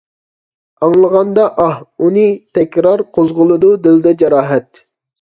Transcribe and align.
ئاڭلىغاندا 0.87 1.43
ئاھ، 1.65 1.77
ئۇنى 2.07 2.25
تەكرار، 2.59 3.07
قوزغىلىدۇ 3.19 3.75
دىلدا 3.89 4.19
جاراھەت. 4.25 4.87